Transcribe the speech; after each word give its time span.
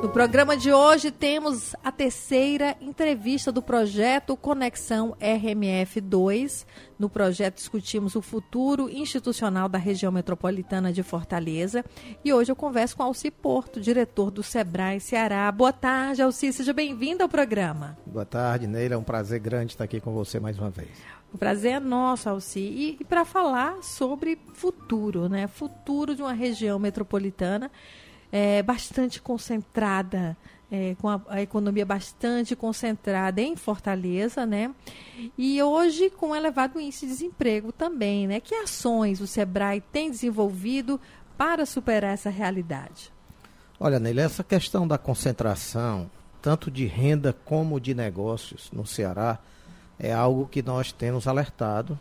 No 0.00 0.08
programa 0.08 0.56
de 0.56 0.72
hoje 0.72 1.10
temos 1.10 1.74
a 1.82 1.90
terceira 1.90 2.76
entrevista 2.80 3.50
do 3.50 3.60
projeto 3.60 4.36
Conexão 4.36 5.16
RMF2. 5.20 6.64
No 6.96 7.10
projeto 7.10 7.56
discutimos 7.56 8.14
o 8.14 8.22
futuro 8.22 8.88
institucional 8.88 9.68
da 9.68 9.76
região 9.76 10.12
metropolitana 10.12 10.92
de 10.92 11.02
Fortaleza. 11.02 11.84
E 12.24 12.32
hoje 12.32 12.52
eu 12.52 12.54
converso 12.54 12.96
com 12.96 13.02
Alci 13.02 13.28
Porto, 13.28 13.80
diretor 13.80 14.30
do 14.30 14.40
Sebrae 14.40 15.00
Ceará. 15.00 15.50
Boa 15.50 15.72
tarde, 15.72 16.22
Alci, 16.22 16.52
seja 16.52 16.72
bem-vindo 16.72 17.24
ao 17.24 17.28
programa. 17.28 17.98
Boa 18.06 18.24
tarde, 18.24 18.68
Neila. 18.68 18.94
É 18.94 18.98
um 18.98 19.02
prazer 19.02 19.40
grande 19.40 19.72
estar 19.72 19.82
aqui 19.82 20.00
com 20.00 20.12
você 20.12 20.38
mais 20.38 20.56
uma 20.60 20.70
vez. 20.70 20.90
O 21.34 21.36
prazer 21.36 21.72
é 21.72 21.80
nosso, 21.80 22.28
Alci. 22.28 22.60
E, 22.60 22.96
e 23.00 23.04
para 23.04 23.24
falar 23.24 23.82
sobre 23.82 24.38
futuro, 24.54 25.28
né? 25.28 25.48
Futuro 25.48 26.14
de 26.14 26.22
uma 26.22 26.32
região 26.32 26.78
metropolitana 26.78 27.68
é, 28.30 28.62
bastante 28.62 29.20
concentrada, 29.20 30.36
é, 30.70 30.94
com 31.00 31.08
a, 31.08 31.20
a, 31.28 31.42
economia 31.42 31.86
bastante 31.86 32.54
concentrada 32.54 33.40
em 33.40 33.56
Fortaleza, 33.56 34.44
né? 34.44 34.74
E 35.36 35.62
hoje 35.62 36.10
com 36.10 36.28
um 36.28 36.36
elevado 36.36 36.80
índice 36.80 37.06
de 37.06 37.12
desemprego 37.12 37.72
também, 37.72 38.26
né? 38.26 38.40
Que 38.40 38.54
ações 38.54 39.20
o 39.20 39.26
Sebrae 39.26 39.80
tem 39.80 40.10
desenvolvido 40.10 41.00
para 41.36 41.64
superar 41.64 42.14
essa 42.14 42.30
realidade? 42.30 43.12
Olha, 43.80 43.98
Neila, 43.98 44.22
essa 44.22 44.42
questão 44.42 44.86
da 44.86 44.98
concentração, 44.98 46.10
tanto 46.42 46.70
de 46.70 46.84
renda 46.84 47.32
como 47.44 47.80
de 47.80 47.94
negócios 47.94 48.70
no 48.72 48.84
Ceará, 48.84 49.38
é 49.98 50.12
algo 50.12 50.46
que 50.46 50.62
nós 50.62 50.92
temos 50.92 51.26
alertado 51.26 51.98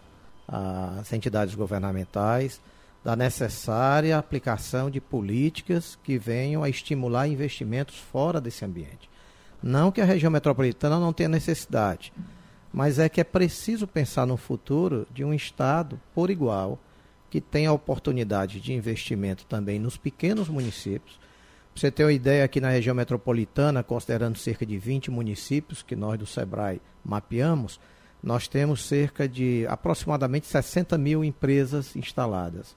as 0.48 1.12
entidades 1.12 1.56
governamentais, 1.56 2.62
da 3.08 3.16
necessária 3.16 4.18
aplicação 4.18 4.90
de 4.90 5.00
políticas 5.00 5.98
que 6.04 6.18
venham 6.18 6.62
a 6.62 6.68
estimular 6.68 7.26
investimentos 7.26 7.96
fora 7.96 8.42
desse 8.42 8.66
ambiente. 8.66 9.10
Não 9.64 9.94
que 9.94 10.02
a 10.02 10.04
região 10.04 10.30
metropolitana 10.30 11.00
não 11.00 11.14
tenha 11.14 11.30
necessidade, 11.30 12.12
mas 12.70 13.00
é 13.00 13.08
que 13.08 13.22
é 13.22 13.24
preciso 13.24 13.88
pensar 13.88 14.26
no 14.26 14.36
futuro 14.36 15.08
de 15.10 15.24
um 15.24 15.34
Estado 15.34 15.98
por 16.14 16.30
igual, 16.30 16.78
que 17.30 17.40
tenha 17.40 17.72
oportunidade 17.72 18.60
de 18.60 18.74
investimento 18.74 19.46
também 19.46 19.80
nos 19.80 19.96
pequenos 19.96 20.50
municípios. 20.50 21.18
Para 21.74 21.80
você 21.80 21.90
ter 21.90 22.04
uma 22.04 22.12
ideia, 22.12 22.44
aqui 22.44 22.60
na 22.60 22.72
região 22.72 22.94
metropolitana, 22.94 23.84
considerando 23.84 24.38
cerca 24.38 24.66
de 24.66 24.78
20 24.78 25.12
municípios 25.12 25.82
que 25.82 25.96
nós 25.96 26.20
do 26.20 26.26
SEBRAE 26.26 26.82
mapeamos, 27.06 27.80
nós 28.22 28.50
temos 28.50 28.84
cerca 28.84 29.30
de 29.30 29.66
aproximadamente 29.70 30.46
60 30.46 30.98
mil 30.98 31.24
empresas 31.24 31.96
instaladas 31.96 32.76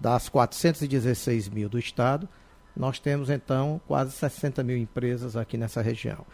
das 0.00 0.28
416 0.30 1.50
mil 1.50 1.68
do 1.68 1.78
Estado, 1.78 2.26
nós 2.74 2.98
temos 2.98 3.28
então 3.28 3.80
quase 3.86 4.12
60 4.12 4.62
mil 4.62 4.76
empresas 4.76 5.36
aqui 5.36 5.58
nessa 5.58 5.82
região. 5.82 6.24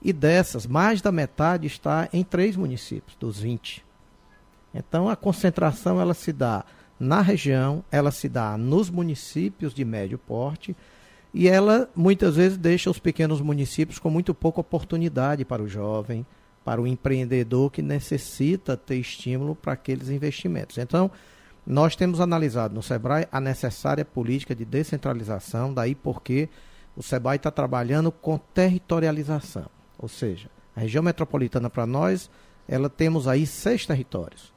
E 0.00 0.12
dessas, 0.12 0.66
mais 0.66 1.02
da 1.02 1.12
metade 1.12 1.66
está 1.66 2.08
em 2.12 2.24
três 2.24 2.56
municípios, 2.56 3.16
dos 3.16 3.38
20. 3.38 3.84
Então 4.74 5.08
a 5.08 5.14
concentração 5.14 6.00
ela 6.00 6.14
se 6.14 6.32
dá 6.32 6.64
na 6.98 7.20
região, 7.20 7.84
ela 7.90 8.10
se 8.10 8.28
dá 8.28 8.56
nos 8.56 8.88
municípios 8.88 9.74
de 9.74 9.84
médio 9.84 10.18
porte 10.18 10.74
e 11.34 11.48
ela 11.48 11.90
muitas 11.94 12.36
vezes 12.36 12.56
deixa 12.56 12.90
os 12.90 12.98
pequenos 12.98 13.40
municípios 13.40 13.98
com 13.98 14.08
muito 14.08 14.32
pouca 14.32 14.60
oportunidade 14.60 15.44
para 15.44 15.62
o 15.62 15.68
jovem, 15.68 16.24
para 16.64 16.80
o 16.80 16.86
empreendedor 16.86 17.70
que 17.70 17.82
necessita 17.82 18.76
ter 18.76 18.96
estímulo 18.96 19.54
para 19.54 19.72
aqueles 19.72 20.08
investimentos. 20.08 20.78
Então, 20.78 21.10
nós 21.66 21.94
temos 21.94 22.20
analisado 22.20 22.74
no 22.74 22.82
SEBRAE 22.82 23.28
a 23.30 23.40
necessária 23.40 24.04
política 24.04 24.54
de 24.54 24.64
descentralização, 24.64 25.72
daí 25.72 25.94
porque 25.94 26.48
o 26.96 27.02
SEBRAE 27.02 27.36
está 27.36 27.50
trabalhando 27.50 28.10
com 28.10 28.36
territorialização. 28.36 29.66
Ou 29.98 30.08
seja, 30.08 30.50
a 30.74 30.80
região 30.80 31.02
metropolitana 31.02 31.70
para 31.70 31.86
nós, 31.86 32.28
ela 32.66 32.90
temos 32.90 33.28
aí 33.28 33.46
seis 33.46 33.86
territórios. 33.86 34.52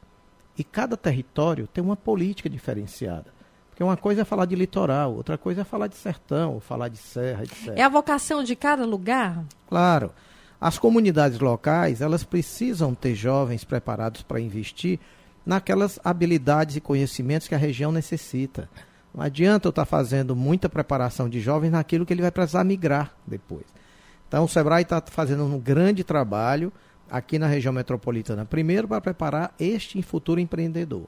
E 0.58 0.64
cada 0.64 0.98
território 0.98 1.68
tem 1.68 1.84
uma 1.84 1.96
política 1.96 2.50
diferenciada. 2.50 3.36
Porque 3.70 3.84
uma 3.84 3.98
coisa 3.98 4.22
é 4.22 4.26
falar 4.26 4.46
de 4.46 4.56
litoral, 4.56 5.14
outra 5.14 5.38
coisa 5.38 5.62
é 5.62 5.64
falar 5.66 5.88
de 5.88 5.98
sertão, 5.98 6.62
falar 6.62 6.88
de 6.88 6.98
serra, 6.98 7.44
etc. 7.44 7.74
É 7.76 7.84
a 7.84 7.90
vocação 7.90 8.42
de 8.42 8.56
cada 8.56 8.86
lugar? 8.86 9.44
Claro. 9.68 10.12
As 10.60 10.80
comunidades 10.80 11.38
locais, 11.40 12.00
elas 12.00 12.24
precisam 12.24 12.96
ter 12.96 13.14
jovens 13.14 13.66
preparados 13.66 14.22
para 14.22 14.40
investir 14.40 14.98
naquelas 15.46 16.00
habilidades 16.04 16.76
e 16.76 16.82
conhecimentos 16.82 17.48
que 17.48 17.56
a 17.56 17.58
região 17.58 17.92
necessita. 17.92 18.70
Não 19.14 19.24
adianta 19.24 19.68
eu 19.68 19.70
estar 19.70 19.86
fazendo 19.86 20.36
muita 20.36 20.68
preparação 20.68 21.30
de 21.30 21.40
jovens 21.40 21.72
naquilo 21.72 22.06
que 22.06 22.14
ele 22.14 22.22
vai 22.22 22.32
precisar 22.32 22.64
migrar 22.64 23.14
depois. 23.26 23.66
Então, 24.28 24.44
o 24.44 24.50
Sebrae 24.50 24.82
está 24.82 25.02
fazendo 25.02 25.46
um 25.46 25.60
grande 25.60 26.04
trabalho 26.04 26.74
aqui 27.10 27.38
na 27.38 27.48
região 27.48 27.72
metropolitana, 27.72 28.46
primeiro 28.46 28.88
para 28.88 29.00
preparar 29.00 29.54
este 29.60 30.02
futuro 30.02 30.40
empreendedor. 30.40 31.08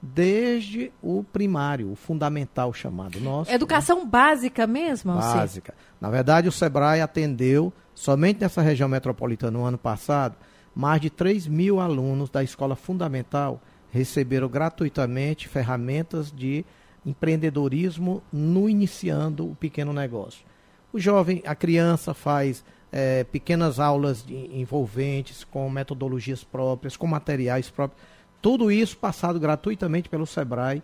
Desde 0.00 0.92
o 1.02 1.24
primário, 1.24 1.90
o 1.90 1.96
fundamental 1.96 2.72
chamado 2.72 3.18
nosso. 3.18 3.50
Educação 3.50 4.04
né? 4.04 4.06
básica 4.08 4.64
mesmo? 4.64 5.14
Básica. 5.14 5.74
Na 6.00 6.08
verdade, 6.08 6.46
o 6.46 6.52
Sebrae 6.52 7.00
atendeu, 7.00 7.72
somente 7.92 8.40
nessa 8.40 8.62
região 8.62 8.88
metropolitana 8.88 9.58
no 9.58 9.64
ano 9.64 9.78
passado, 9.78 10.36
mais 10.72 11.00
de 11.00 11.10
3 11.10 11.48
mil 11.48 11.80
alunos 11.80 12.30
da 12.30 12.44
escola 12.44 12.76
fundamental 12.76 13.60
receberam 13.90 14.48
gratuitamente 14.48 15.48
ferramentas 15.48 16.30
de 16.30 16.64
empreendedorismo 17.04 18.22
no 18.32 18.68
iniciando 18.68 19.50
o 19.50 19.54
pequeno 19.54 19.92
negócio. 19.92 20.44
O 20.92 20.98
jovem, 20.98 21.42
a 21.46 21.54
criança 21.54 22.14
faz 22.14 22.64
é, 22.90 23.24
pequenas 23.24 23.78
aulas 23.78 24.24
envolventes 24.28 25.44
com 25.44 25.68
metodologias 25.70 26.42
próprias, 26.42 26.96
com 26.96 27.06
materiais 27.06 27.70
próprios. 27.70 28.02
Tudo 28.40 28.70
isso 28.70 28.96
passado 28.96 29.38
gratuitamente 29.38 30.08
pelo 30.08 30.26
SEBRAE 30.26 30.82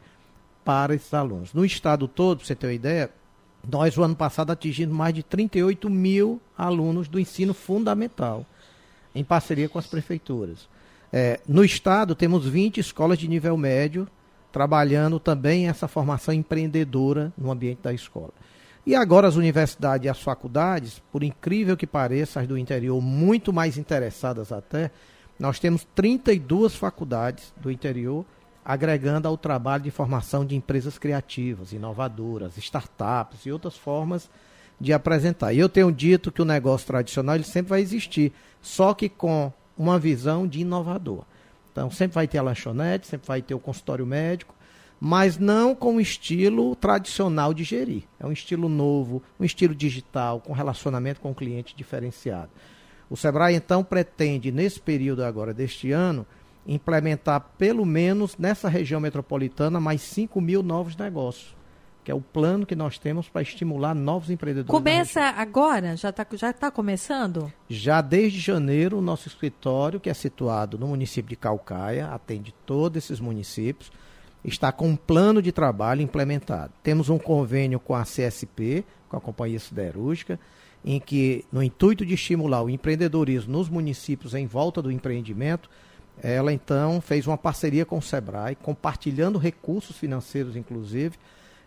para 0.64 0.94
esses 0.94 1.12
alunos. 1.12 1.52
No 1.52 1.64
estado 1.64 2.08
todo, 2.08 2.38
para 2.38 2.46
você 2.46 2.54
ter 2.54 2.66
uma 2.66 2.72
ideia, 2.72 3.10
nós, 3.70 3.96
o 3.96 4.02
ano 4.02 4.16
passado, 4.16 4.50
atingimos 4.50 4.94
mais 4.94 5.14
de 5.14 5.22
38 5.22 5.88
mil 5.88 6.40
alunos 6.56 7.08
do 7.08 7.18
ensino 7.18 7.54
fundamental, 7.54 8.44
em 9.14 9.24
parceria 9.24 9.68
com 9.68 9.78
as 9.78 9.86
prefeituras. 9.86 10.68
É, 11.16 11.38
no 11.46 11.64
estado, 11.64 12.12
temos 12.12 12.44
20 12.44 12.80
escolas 12.80 13.20
de 13.20 13.28
nível 13.28 13.56
médio 13.56 14.08
trabalhando 14.50 15.20
também 15.20 15.68
essa 15.68 15.86
formação 15.86 16.34
empreendedora 16.34 17.32
no 17.38 17.52
ambiente 17.52 17.82
da 17.82 17.92
escola. 17.92 18.32
E 18.84 18.96
agora 18.96 19.28
as 19.28 19.36
universidades 19.36 20.06
e 20.06 20.08
as 20.08 20.20
faculdades, 20.20 21.00
por 21.12 21.22
incrível 21.22 21.76
que 21.76 21.86
pareça, 21.86 22.40
as 22.40 22.48
do 22.48 22.58
interior 22.58 23.00
muito 23.00 23.52
mais 23.52 23.78
interessadas 23.78 24.50
até, 24.50 24.90
nós 25.38 25.60
temos 25.60 25.86
32 25.94 26.74
faculdades 26.74 27.54
do 27.58 27.70
interior 27.70 28.26
agregando 28.64 29.28
ao 29.28 29.38
trabalho 29.38 29.84
de 29.84 29.92
formação 29.92 30.44
de 30.44 30.56
empresas 30.56 30.98
criativas, 30.98 31.72
inovadoras, 31.72 32.58
startups 32.58 33.46
e 33.46 33.52
outras 33.52 33.76
formas 33.76 34.28
de 34.80 34.92
apresentar. 34.92 35.52
E 35.52 35.60
eu 35.60 35.68
tenho 35.68 35.92
dito 35.92 36.32
que 36.32 36.42
o 36.42 36.44
negócio 36.44 36.88
tradicional 36.88 37.36
ele 37.36 37.44
sempre 37.44 37.70
vai 37.70 37.80
existir, 37.80 38.32
só 38.60 38.92
que 38.92 39.08
com 39.08 39.52
uma 39.76 39.98
visão 39.98 40.46
de 40.46 40.60
inovador. 40.60 41.24
Então, 41.70 41.90
sempre 41.90 42.14
vai 42.14 42.28
ter 42.28 42.38
a 42.38 42.42
lanchonete, 42.42 43.06
sempre 43.06 43.26
vai 43.26 43.42
ter 43.42 43.54
o 43.54 43.58
consultório 43.58 44.06
médico, 44.06 44.54
mas 45.00 45.38
não 45.38 45.74
com 45.74 45.96
o 45.96 46.00
estilo 46.00 46.74
tradicional 46.76 47.52
de 47.52 47.64
gerir. 47.64 48.04
É 48.18 48.26
um 48.26 48.32
estilo 48.32 48.68
novo, 48.68 49.22
um 49.38 49.44
estilo 49.44 49.74
digital, 49.74 50.40
com 50.40 50.52
relacionamento 50.52 51.20
com 51.20 51.32
o 51.32 51.34
cliente 51.34 51.74
diferenciado. 51.76 52.50
O 53.10 53.16
Sebrae, 53.16 53.54
então, 53.54 53.82
pretende, 53.82 54.52
nesse 54.52 54.80
período 54.80 55.24
agora 55.24 55.52
deste 55.52 55.90
ano, 55.90 56.24
implementar 56.66 57.40
pelo 57.58 57.84
menos 57.84 58.38
nessa 58.38 58.68
região 58.68 59.00
metropolitana 59.00 59.80
mais 59.80 60.00
5 60.00 60.40
mil 60.40 60.62
novos 60.62 60.96
negócios 60.96 61.54
que 62.04 62.10
é 62.10 62.14
o 62.14 62.20
plano 62.20 62.66
que 62.66 62.76
nós 62.76 62.98
temos 62.98 63.28
para 63.30 63.40
estimular 63.40 63.94
novos 63.94 64.28
empreendedores. 64.28 64.70
Começa 64.70 65.22
agora? 65.22 65.96
Já 65.96 66.10
está 66.10 66.26
já 66.34 66.52
tá 66.52 66.70
começando? 66.70 67.50
Já 67.68 68.02
desde 68.02 68.38
janeiro, 68.38 68.98
o 68.98 69.02
nosso 69.02 69.26
escritório, 69.26 69.98
que 69.98 70.10
é 70.10 70.14
situado 70.14 70.78
no 70.78 70.88
município 70.88 71.30
de 71.30 71.36
Calcaia, 71.36 72.08
atende 72.08 72.54
todos 72.66 73.02
esses 73.02 73.18
municípios, 73.18 73.90
está 74.44 74.70
com 74.70 74.88
um 74.90 74.96
plano 74.96 75.40
de 75.40 75.50
trabalho 75.50 76.02
implementado. 76.02 76.74
Temos 76.82 77.08
um 77.08 77.18
convênio 77.18 77.80
com 77.80 77.94
a 77.94 78.02
CSP, 78.02 78.84
com 79.08 79.16
a 79.16 79.20
Companhia 79.20 79.58
Siderúrgica, 79.58 80.38
em 80.84 81.00
que, 81.00 81.46
no 81.50 81.62
intuito 81.62 82.04
de 82.04 82.12
estimular 82.12 82.62
o 82.62 82.68
empreendedorismo 82.68 83.50
nos 83.50 83.70
municípios 83.70 84.34
em 84.34 84.46
volta 84.46 84.82
do 84.82 84.92
empreendimento, 84.92 85.70
ela 86.22 86.52
então 86.52 87.00
fez 87.00 87.26
uma 87.26 87.38
parceria 87.38 87.86
com 87.86 87.96
o 87.96 88.02
SEBRAE, 88.02 88.56
compartilhando 88.56 89.38
recursos 89.38 89.96
financeiros, 89.96 90.54
inclusive, 90.54 91.16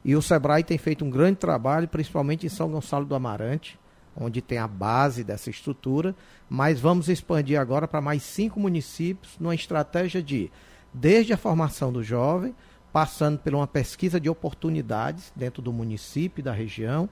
e 0.07 0.15
o 0.15 0.21
Sebrae 0.21 0.63
tem 0.63 0.77
feito 0.77 1.03
um 1.03 1.09
grande 1.09 1.35
trabalho, 1.35 1.85
principalmente 1.85 2.45
em 2.45 2.49
São 2.49 2.69
Gonçalo 2.71 3.03
do 3.03 3.13
Amarante, 3.13 3.77
onde 4.15 4.41
tem 4.41 4.57
a 4.57 4.65
base 4.65 5.21
dessa 5.21 5.49
estrutura, 5.49 6.15
mas 6.49 6.79
vamos 6.79 7.09
expandir 7.09 7.59
agora 7.59 7.89
para 7.89 7.99
mais 7.99 8.23
cinco 8.23 8.57
municípios, 8.57 9.33
numa 9.37 9.53
estratégia 9.53 10.23
de, 10.23 10.49
desde 10.93 11.33
a 11.33 11.37
formação 11.37 11.91
do 11.91 12.01
jovem, 12.01 12.55
passando 12.93 13.37
por 13.37 13.53
uma 13.53 13.67
pesquisa 13.67 14.17
de 14.17 14.29
oportunidades 14.29 15.29
dentro 15.35 15.61
do 15.61 15.73
município 15.73 16.39
e 16.39 16.43
da 16.43 16.53
região, 16.53 17.09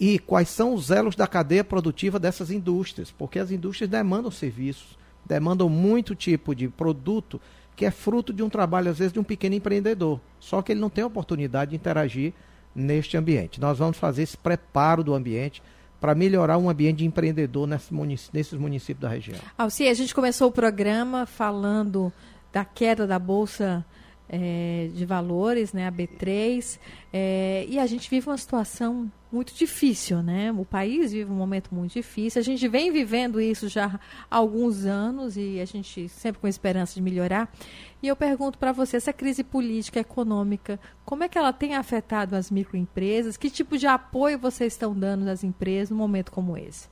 e 0.00 0.18
quais 0.18 0.48
são 0.48 0.74
os 0.74 0.90
elos 0.90 1.14
da 1.14 1.28
cadeia 1.28 1.62
produtiva 1.62 2.18
dessas 2.18 2.50
indústrias, 2.50 3.12
porque 3.12 3.38
as 3.38 3.52
indústrias 3.52 3.88
demandam 3.88 4.32
serviços, 4.32 4.98
demandam 5.24 5.68
muito 5.68 6.16
tipo 6.16 6.52
de 6.52 6.68
produto 6.68 7.40
que 7.76 7.84
é 7.84 7.90
fruto 7.90 8.32
de 8.32 8.42
um 8.42 8.48
trabalho, 8.48 8.90
às 8.90 8.98
vezes, 8.98 9.12
de 9.12 9.18
um 9.18 9.24
pequeno 9.24 9.54
empreendedor. 9.54 10.20
Só 10.38 10.62
que 10.62 10.72
ele 10.72 10.80
não 10.80 10.90
tem 10.90 11.04
oportunidade 11.04 11.70
de 11.70 11.76
interagir 11.76 12.32
neste 12.74 13.16
ambiente. 13.16 13.60
Nós 13.60 13.78
vamos 13.78 13.96
fazer 13.96 14.22
esse 14.22 14.36
preparo 14.36 15.02
do 15.02 15.14
ambiente 15.14 15.62
para 16.00 16.14
melhorar 16.14 16.58
um 16.58 16.68
ambiente 16.68 16.98
de 16.98 17.06
empreendedor 17.06 17.66
nesses 17.66 18.58
municípios 18.58 19.00
da 19.00 19.08
região. 19.08 19.38
Alci, 19.56 19.88
a 19.88 19.94
gente 19.94 20.14
começou 20.14 20.48
o 20.48 20.52
programa 20.52 21.24
falando 21.24 22.12
da 22.52 22.64
queda 22.64 23.06
da 23.06 23.18
Bolsa 23.18 23.84
é, 24.28 24.88
de 24.94 25.04
valores, 25.04 25.72
né, 25.72 25.86
a 25.86 25.92
B3, 25.92 26.78
é, 27.12 27.66
e 27.68 27.78
a 27.78 27.86
gente 27.86 28.08
vive 28.08 28.28
uma 28.28 28.38
situação 28.38 29.10
muito 29.30 29.52
difícil, 29.54 30.22
né? 30.22 30.52
O 30.52 30.64
país 30.64 31.12
vive 31.12 31.30
um 31.30 31.34
momento 31.34 31.74
muito 31.74 31.92
difícil. 31.92 32.40
A 32.40 32.44
gente 32.44 32.68
vem 32.68 32.92
vivendo 32.92 33.40
isso 33.40 33.68
já 33.68 33.98
há 34.30 34.36
alguns 34.36 34.84
anos 34.84 35.36
e 35.36 35.60
a 35.60 35.64
gente 35.64 36.08
sempre 36.08 36.40
com 36.40 36.46
esperança 36.46 36.94
de 36.94 37.02
melhorar. 37.02 37.52
E 38.00 38.06
eu 38.06 38.14
pergunto 38.14 38.58
para 38.58 38.70
você, 38.70 38.96
essa 38.96 39.12
crise 39.12 39.42
política, 39.42 39.98
econômica, 39.98 40.78
como 41.04 41.24
é 41.24 41.28
que 41.28 41.36
ela 41.36 41.52
tem 41.52 41.74
afetado 41.74 42.36
as 42.36 42.50
microempresas? 42.50 43.36
Que 43.36 43.50
tipo 43.50 43.76
de 43.76 43.88
apoio 43.88 44.38
vocês 44.38 44.72
estão 44.72 44.94
dando 44.94 45.28
às 45.28 45.42
empresas 45.42 45.90
num 45.90 45.96
momento 45.96 46.30
como 46.30 46.56
esse? 46.56 46.88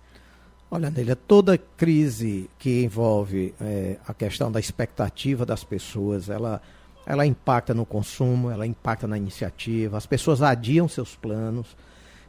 Olha, 0.68 0.90
Nélia, 0.90 1.14
toda 1.14 1.58
crise 1.58 2.48
que 2.58 2.82
envolve 2.82 3.54
é, 3.60 3.98
a 4.08 4.14
questão 4.14 4.50
da 4.50 4.58
expectativa 4.58 5.44
das 5.44 5.62
pessoas, 5.62 6.28
ela 6.30 6.62
ela 7.06 7.26
impacta 7.26 7.74
no 7.74 7.84
consumo, 7.84 8.50
ela 8.50 8.66
impacta 8.66 9.06
na 9.06 9.16
iniciativa, 9.16 9.96
as 9.96 10.06
pessoas 10.06 10.42
adiam 10.42 10.88
seus 10.88 11.16
planos. 11.16 11.76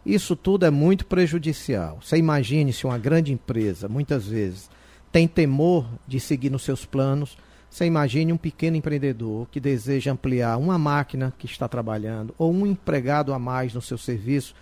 Isso 0.06 0.36
tudo 0.36 0.66
é 0.66 0.70
muito 0.70 1.06
prejudicial. 1.06 2.00
Você 2.02 2.18
imagine 2.18 2.74
se 2.74 2.86
uma 2.86 2.98
grande 2.98 3.32
empresa, 3.32 3.88
muitas 3.88 4.28
vezes, 4.28 4.70
tem 5.12 5.28
temor 5.28 5.88
de 6.08 6.20
seguir 6.20 6.50
nos 6.50 6.64
seus 6.64 6.86
planos. 6.86 7.38
Você 7.70 7.86
imagine 7.86 8.34
um 8.34 8.38
pequeno 8.38 8.76
empreendedor 8.76 9.48
que 9.50 9.60
deseja 9.60 10.12
ampliar 10.12 10.58
uma 10.58 10.78
máquina 10.78 11.34
que 11.38 11.46
está 11.46 11.68
trabalhando 11.68 12.34
ou 12.38 12.52
um 12.52 12.66
empregado 12.66 13.34
a 13.34 13.40
mais 13.40 13.74
no 13.74 13.82
seu 13.82 13.98
serviço. 13.98 14.54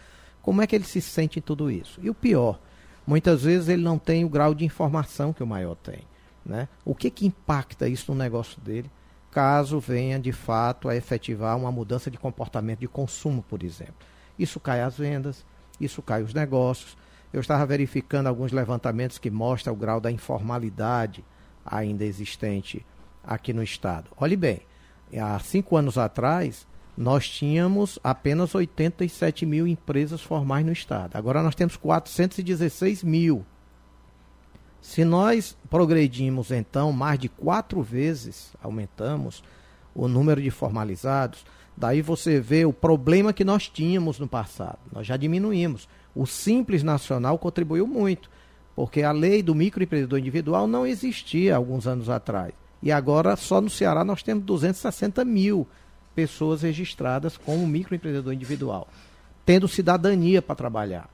Como 0.41 0.61
é 0.61 0.67
que 0.67 0.75
ele 0.75 0.85
se 0.85 1.01
sente 1.01 1.39
em 1.39 1.41
tudo 1.41 1.71
isso? 1.71 1.99
E 2.03 2.09
o 2.09 2.13
pior, 2.13 2.59
muitas 3.07 3.43
vezes 3.43 3.69
ele 3.69 3.81
não 3.81 3.97
tem 3.97 4.23
o 4.23 4.29
grau 4.29 4.53
de 4.53 4.65
informação 4.65 5.33
que 5.33 5.43
o 5.43 5.47
maior 5.47 5.75
tem. 5.75 5.99
Né? 6.45 6.67
O 6.83 6.93
que, 6.93 7.09
que 7.09 7.25
impacta 7.25 7.87
isso 7.87 8.11
no 8.11 8.17
negócio 8.17 8.59
dele? 8.61 8.89
Caso 9.31 9.79
venha 9.79 10.19
de 10.19 10.31
fato 10.31 10.89
a 10.89 10.95
efetivar 10.95 11.57
uma 11.57 11.71
mudança 11.71 12.11
de 12.11 12.17
comportamento 12.17 12.79
de 12.79 12.87
consumo, 12.87 13.41
por 13.41 13.63
exemplo. 13.63 13.95
Isso 14.37 14.59
cai 14.59 14.81
as 14.81 14.97
vendas, 14.97 15.45
isso 15.79 16.01
cai 16.01 16.21
os 16.21 16.33
negócios. 16.33 16.97
Eu 17.31 17.39
estava 17.39 17.65
verificando 17.65 18.27
alguns 18.27 18.51
levantamentos 18.51 19.17
que 19.17 19.31
mostram 19.31 19.73
o 19.73 19.77
grau 19.77 20.01
da 20.01 20.11
informalidade 20.11 21.23
ainda 21.65 22.03
existente 22.03 22.85
aqui 23.23 23.53
no 23.53 23.63
Estado. 23.63 24.09
Olhe 24.17 24.35
bem, 24.35 24.61
há 25.17 25.39
cinco 25.39 25.77
anos 25.77 25.97
atrás, 25.97 26.67
nós 26.97 27.27
tínhamos 27.27 27.97
apenas 28.03 28.53
87 28.53 29.45
mil 29.45 29.65
empresas 29.65 30.21
formais 30.21 30.65
no 30.65 30.71
Estado. 30.71 31.15
Agora 31.15 31.41
nós 31.41 31.55
temos 31.55 31.77
416 31.77 33.03
mil. 33.03 33.45
Se 34.81 35.05
nós 35.05 35.55
progredimos, 35.69 36.49
então, 36.49 36.91
mais 36.91 37.19
de 37.19 37.29
quatro 37.29 37.83
vezes, 37.83 38.51
aumentamos 38.61 39.43
o 39.93 40.07
número 40.07 40.41
de 40.41 40.49
formalizados, 40.49 41.45
daí 41.77 42.01
você 42.01 42.39
vê 42.39 42.65
o 42.65 42.73
problema 42.73 43.31
que 43.31 43.45
nós 43.45 43.69
tínhamos 43.69 44.17
no 44.17 44.27
passado. 44.27 44.79
Nós 44.91 45.05
já 45.05 45.15
diminuímos. 45.15 45.87
O 46.15 46.25
Simples 46.25 46.81
Nacional 46.81 47.37
contribuiu 47.37 47.85
muito, 47.85 48.29
porque 48.75 49.03
a 49.03 49.11
lei 49.11 49.43
do 49.43 49.53
microempreendedor 49.53 50.17
individual 50.17 50.65
não 50.65 50.85
existia 50.85 51.55
alguns 51.55 51.85
anos 51.85 52.09
atrás. 52.09 52.53
E 52.81 52.91
agora, 52.91 53.35
só 53.35 53.61
no 53.61 53.69
Ceará, 53.69 54.03
nós 54.03 54.23
temos 54.23 54.43
260 54.45 55.23
mil 55.23 55.67
pessoas 56.15 56.63
registradas 56.63 57.37
como 57.37 57.67
microempreendedor 57.67 58.33
individual, 58.33 58.87
tendo 59.45 59.67
cidadania 59.67 60.41
para 60.41 60.55
trabalhar 60.55 61.07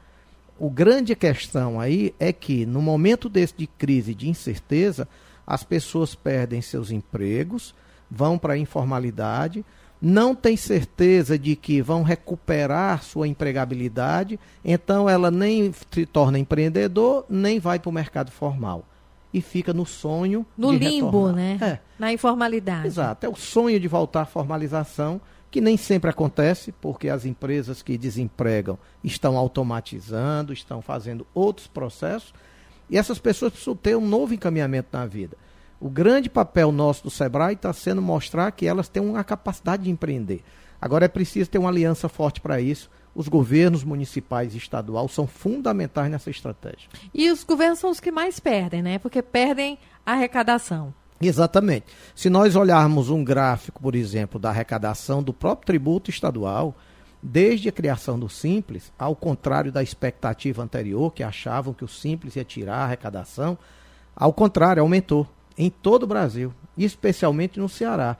o 0.59 0.69
grande 0.69 1.15
questão 1.15 1.79
aí 1.79 2.13
é 2.19 2.31
que 2.33 2.65
no 2.65 2.81
momento 2.81 3.29
desse 3.29 3.53
de 3.55 3.67
crise, 3.67 4.13
de 4.15 4.29
incerteza, 4.29 5.07
as 5.45 5.63
pessoas 5.63 6.15
perdem 6.15 6.61
seus 6.61 6.91
empregos, 6.91 7.73
vão 8.09 8.37
para 8.37 8.53
a 8.53 8.57
informalidade, 8.57 9.63
não 10.01 10.35
tem 10.35 10.55
certeza 10.55 11.37
de 11.37 11.55
que 11.55 11.81
vão 11.81 12.03
recuperar 12.03 13.03
sua 13.03 13.27
empregabilidade, 13.27 14.39
então 14.63 15.09
ela 15.09 15.31
nem 15.31 15.73
se 15.91 16.05
torna 16.05 16.37
empreendedor, 16.37 17.25
nem 17.29 17.59
vai 17.59 17.79
para 17.79 17.89
o 17.89 17.93
mercado 17.93 18.31
formal. 18.31 18.85
E 19.33 19.41
fica 19.41 19.73
no 19.73 19.85
sonho. 19.85 20.45
No 20.57 20.71
limbo, 20.71 21.27
retornar. 21.27 21.35
né? 21.35 21.57
É. 21.61 21.79
Na 21.99 22.13
informalidade. 22.13 22.87
Exato. 22.87 23.25
É 23.25 23.29
o 23.29 23.35
sonho 23.35 23.79
de 23.79 23.87
voltar 23.87 24.21
à 24.21 24.25
formalização 24.25 25.19
que 25.49 25.61
nem 25.61 25.77
sempre 25.77 26.09
acontece, 26.09 26.71
porque 26.73 27.09
as 27.09 27.25
empresas 27.25 27.81
que 27.81 27.97
desempregam 27.97 28.77
estão 29.03 29.37
automatizando, 29.37 30.51
estão 30.51 30.81
fazendo 30.81 31.25
outros 31.33 31.67
processos, 31.67 32.33
e 32.89 32.97
essas 32.97 33.19
pessoas 33.19 33.51
precisam 33.51 33.75
ter 33.75 33.95
um 33.95 34.05
novo 34.05 34.33
encaminhamento 34.33 34.89
na 34.91 35.05
vida. 35.05 35.37
O 35.79 35.89
grande 35.89 36.29
papel 36.29 36.71
nosso 36.71 37.03
do 37.03 37.09
Sebrae 37.09 37.53
está 37.53 37.71
sendo 37.71 38.01
mostrar 38.01 38.51
que 38.51 38.65
elas 38.65 38.89
têm 38.89 39.03
uma 39.03 39.23
capacidade 39.23 39.83
de 39.83 39.91
empreender. 39.91 40.43
Agora 40.81 41.05
é 41.05 41.09
preciso 41.09 41.49
ter 41.49 41.57
uma 41.57 41.69
aliança 41.69 42.09
forte 42.09 42.41
para 42.41 42.59
isso. 42.59 42.89
Os 43.13 43.27
governos 43.27 43.83
municipais 43.83 44.53
e 44.53 44.57
estaduais 44.57 45.11
são 45.11 45.27
fundamentais 45.27 46.09
nessa 46.09 46.29
estratégia. 46.29 46.89
E 47.13 47.29
os 47.31 47.43
governos 47.43 47.79
são 47.79 47.89
os 47.89 47.99
que 47.99 48.11
mais 48.11 48.39
perdem, 48.39 48.81
né? 48.81 48.99
Porque 48.99 49.21
perdem 49.21 49.77
a 50.05 50.13
arrecadação. 50.13 50.93
Exatamente. 51.19 51.85
Se 52.15 52.29
nós 52.29 52.55
olharmos 52.55 53.09
um 53.09 53.23
gráfico, 53.23 53.81
por 53.81 53.95
exemplo, 53.95 54.39
da 54.39 54.49
arrecadação 54.49 55.23
do 55.23 55.33
próprio 55.33 55.65
tributo 55.65 56.09
estadual, 56.09 56.75
desde 57.21 57.69
a 57.69 57.71
criação 57.71 58.19
do 58.19 58.29
Simples, 58.29 58.91
ao 58.97 59.15
contrário 59.15 59.71
da 59.71 59.81
expectativa 59.81 60.61
anterior, 60.61 61.11
que 61.11 61.23
achavam 61.23 61.73
que 61.73 61.83
o 61.83 61.87
Simples 61.87 62.35
ia 62.35 62.43
tirar 62.43 62.77
a 62.77 62.83
arrecadação, 62.83 63.57
ao 64.15 64.31
contrário, 64.31 64.81
aumentou 64.81 65.27
em 65.57 65.69
todo 65.69 66.03
o 66.03 66.07
Brasil, 66.07 66.53
especialmente 66.77 67.59
no 67.59 67.67
Ceará. 67.67 68.17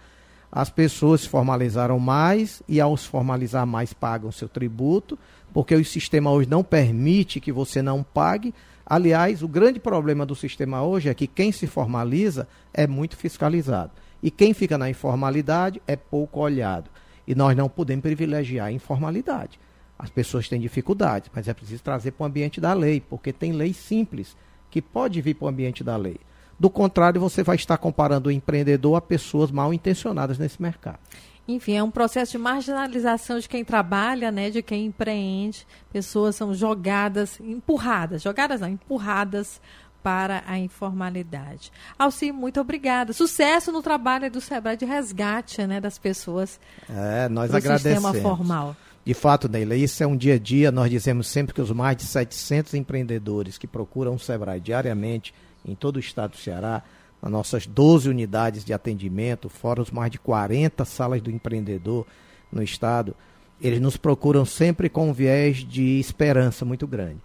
As 0.52 0.70
pessoas 0.70 1.22
se 1.22 1.30
formalizaram 1.30 2.00
mais 2.00 2.64
e, 2.68 2.80
ao 2.80 2.96
se 2.98 3.08
formalizar 3.08 3.66
mais, 3.68 3.94
pagam 3.94 4.32
seu 4.32 4.48
tributo, 4.48 5.18
porque 5.54 5.76
o 5.76 5.86
sistema 5.86 6.32
hoje 6.32 6.50
não 6.50 6.64
permite 6.64 7.40
que 7.40 7.52
você 7.52 7.82
não 7.82 8.02
pague, 8.02 8.54
Aliás, 8.90 9.44
o 9.44 9.50
grande 9.50 9.82
problema 9.82 10.26
do 10.26 10.34
sistema 10.34 10.82
hoje 10.82 11.10
é 11.10 11.14
que 11.14 11.28
quem 11.28 11.52
se 11.52 11.68
formaliza 11.68 12.48
é 12.74 12.88
muito 12.88 13.18
fiscalizado. 13.18 13.92
E 14.24 14.32
quem 14.32 14.54
fica 14.54 14.78
na 14.78 14.90
informalidade 14.90 15.82
é 15.86 15.98
pouco 15.98 16.40
olhado. 16.40 16.90
E 17.28 17.36
nós 17.36 17.56
não 17.56 17.68
podemos 17.68 18.02
privilegiar 18.02 18.68
a 18.68 18.72
informalidade. 18.72 19.60
As 20.00 20.10
pessoas 20.10 20.48
têm 20.48 20.62
dificuldades, 20.62 21.30
mas 21.36 21.50
é 21.50 21.54
preciso 21.54 21.84
trazer 21.84 22.12
para 22.12 22.24
o 22.24 22.28
ambiente 22.28 22.62
da 22.62 22.74
lei, 22.74 23.02
porque 23.02 23.34
tem 23.34 23.52
lei 23.52 23.74
simples 23.74 24.38
que 24.72 24.82
pode 24.82 25.20
vir 25.22 25.34
para 25.34 25.46
o 25.46 25.50
ambiente 25.50 25.84
da 25.84 25.98
lei. 25.98 26.18
Do 26.58 26.70
contrário, 26.70 27.20
você 27.20 27.44
vai 27.44 27.58
estar 27.58 27.78
comparando 27.78 28.30
o 28.30 28.32
empreendedor 28.32 28.96
a 28.96 29.02
pessoas 29.02 29.52
mal 29.52 29.74
intencionadas 29.74 30.40
nesse 30.40 30.62
mercado. 30.62 31.00
Enfim, 31.48 31.76
é 31.78 31.84
um 31.84 31.90
processo 31.90 32.34
de 32.34 32.38
marginalização 32.38 33.40
de 33.40 33.48
quem 33.48 33.64
trabalha, 33.64 34.32
né, 34.32 34.50
de 34.50 34.62
quem 34.62 34.88
empreende. 34.88 35.66
Pessoas 35.92 36.36
são 36.36 36.54
jogadas, 36.54 37.40
empurradas, 37.40 38.22
jogadas 38.22 38.60
não, 38.60 38.68
empurradas 38.68 39.62
para 40.04 40.44
a 40.46 40.58
informalidade. 40.58 41.72
Alci, 41.98 42.32
muito 42.32 42.60
obrigada. 42.60 43.14
Sucesso 43.14 43.72
no 43.72 43.82
trabalho 43.82 44.30
do 44.30 44.40
Sebrae 44.40 44.78
de 44.78 44.86
resgate 44.86 45.66
né, 45.66 45.82
das 45.82 45.98
pessoas 45.98 46.60
é, 46.90 47.28
nós 47.30 47.54
agradecemos. 47.54 48.04
sistema 48.04 48.14
formal. 48.22 48.76
De 49.06 49.14
fato, 49.14 49.48
Neila, 49.48 49.76
isso 49.76 50.04
é 50.04 50.08
um 50.08 50.18
dia 50.18 50.36
a 50.36 50.40
dia. 50.40 50.72
Nós 50.72 50.90
dizemos 50.90 51.28
sempre 51.28 51.54
que 51.54 51.62
os 51.62 51.72
mais 51.72 51.96
de 51.96 52.04
700 52.04 52.74
empreendedores 52.74 53.58
que 53.58 53.66
procuram 53.66 54.16
o 54.16 54.20
Sebrae 54.20 54.60
diariamente 54.60 55.34
em 55.66 55.76
todo 55.76 55.96
o 55.96 56.00
estado 56.00 56.32
do 56.32 56.38
Ceará 56.38 56.84
nas 57.22 57.32
nossas 57.32 57.66
12 57.66 58.10
unidades 58.10 58.64
de 58.64 58.74
atendimento, 58.74 59.50
fora 59.50 59.82
os 59.82 59.92
mais 59.92 60.12
de 60.12 60.20
40 60.20 60.86
salas 60.86 61.22
do 61.22 61.32
empreendedor 61.32 62.06
no 62.52 62.62
estado, 62.62 63.16
eles 63.62 63.82
nos 63.82 63.98
procuram 63.98 64.46
sempre 64.46 64.90
com 64.90 65.10
um 65.10 65.14
viés 65.14 65.58
de 65.58 66.00
esperança 66.00 66.64
muito 66.64 66.86
grande. 66.86 67.18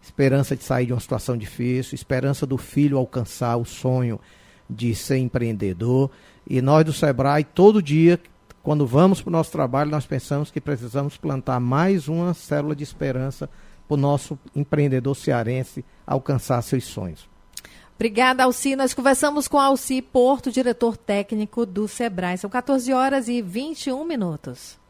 Esperança 0.00 0.56
de 0.56 0.62
sair 0.62 0.86
de 0.86 0.92
uma 0.92 1.00
situação 1.00 1.36
difícil, 1.36 1.94
esperança 1.94 2.46
do 2.46 2.56
filho 2.56 2.96
alcançar 2.96 3.56
o 3.56 3.64
sonho 3.64 4.20
de 4.68 4.94
ser 4.94 5.18
empreendedor. 5.18 6.10
E 6.48 6.62
nós 6.62 6.84
do 6.84 6.92
Sebrae, 6.92 7.44
todo 7.44 7.82
dia, 7.82 8.18
quando 8.62 8.86
vamos 8.86 9.20
para 9.20 9.28
o 9.28 9.32
nosso 9.32 9.52
trabalho, 9.52 9.90
nós 9.90 10.06
pensamos 10.06 10.50
que 10.50 10.60
precisamos 10.60 11.16
plantar 11.16 11.60
mais 11.60 12.08
uma 12.08 12.32
célula 12.32 12.74
de 12.74 12.84
esperança 12.84 13.50
para 13.86 13.94
o 13.94 13.98
nosso 13.98 14.38
empreendedor 14.54 15.16
cearense 15.16 15.84
alcançar 16.06 16.62
seus 16.62 16.84
sonhos. 16.84 17.29
Obrigada, 18.00 18.44
Alci. 18.44 18.74
Nós 18.74 18.94
conversamos 18.94 19.46
com 19.46 19.58
Alci 19.58 20.00
Porto, 20.00 20.50
diretor 20.50 20.96
técnico 20.96 21.66
do 21.66 21.86
Sebrae. 21.86 22.38
São 22.38 22.48
14 22.48 22.90
horas 22.94 23.28
e 23.28 23.42
21 23.42 24.02
minutos. 24.06 24.80